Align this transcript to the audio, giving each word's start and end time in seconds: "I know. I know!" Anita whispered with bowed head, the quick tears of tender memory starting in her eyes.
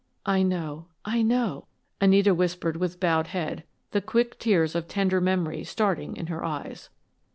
"I 0.25 0.41
know. 0.41 0.87
I 1.05 1.21
know!" 1.21 1.67
Anita 2.01 2.33
whispered 2.33 2.75
with 2.77 2.99
bowed 2.99 3.27
head, 3.27 3.65
the 3.91 4.01
quick 4.01 4.39
tears 4.39 4.73
of 4.73 4.87
tender 4.87 5.21
memory 5.21 5.63
starting 5.63 6.15
in 6.17 6.25
her 6.25 6.43
eyes. 6.43 6.89